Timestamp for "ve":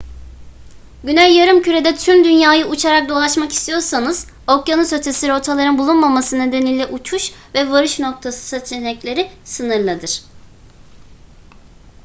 7.55-7.69